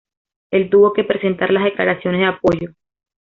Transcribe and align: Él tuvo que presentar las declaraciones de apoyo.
Él 0.49 0.71
tuvo 0.71 0.93
que 0.93 1.03
presentar 1.03 1.51
las 1.51 1.63
declaraciones 1.63 2.21
de 2.21 2.25
apoyo. 2.25 2.73